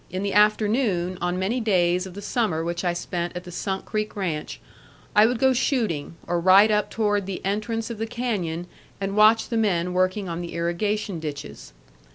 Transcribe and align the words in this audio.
In 0.09 0.23
the 0.23 0.33
afternoon 0.33 1.19
on 1.21 1.37
many 1.37 1.59
days 1.59 2.07
of 2.07 2.15
the 2.15 2.23
summer 2.23 2.63
which 2.63 2.83
I 2.83 2.91
spent 2.91 3.35
at 3.37 3.43
the 3.43 3.51
Sunk 3.51 3.85
Creek 3.85 4.15
Ranch 4.15 4.59
I 5.15 5.27
would 5.27 5.37
go 5.37 5.53
shooting, 5.53 6.15
or 6.25 6.39
ride 6.39 6.71
up 6.71 6.89
toward 6.89 7.27
the 7.27 7.39
entrance 7.45 7.91
of 7.91 7.99
the 7.99 8.07
canyon 8.07 8.65
and 8.99 9.15
watch 9.15 9.49
the 9.49 9.57
men 9.57 9.93
working 9.93 10.27
on 10.27 10.41
the 10.41 10.55
irrigation 10.55 11.19
ditches. 11.19 11.73